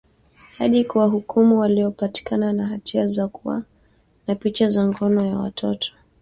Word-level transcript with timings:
hadi 0.57 0.85
kuwahukumu 0.85 1.59
waliopatikana 1.59 2.53
na 2.53 2.67
hatia 2.67 3.07
ya 3.17 3.27
kuwa 3.27 3.63
na 4.27 4.35
picha 4.35 4.69
za 4.69 4.87
ngono 4.87 5.29
za 5.29 5.37
watoto 5.39 5.93